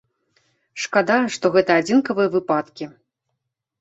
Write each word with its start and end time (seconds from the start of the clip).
Шкада, 0.85 1.17
што 1.35 1.45
гэта 1.57 1.71
адзінкавыя 1.81 2.29
выпадкі. 2.37 2.85